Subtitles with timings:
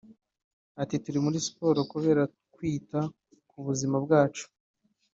[0.81, 2.23] Ati “Turi muri siporo kubera
[2.55, 2.99] kwita
[3.49, 4.45] ku buzima bwacu